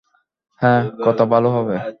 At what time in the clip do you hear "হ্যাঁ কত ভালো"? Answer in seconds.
0.61-1.49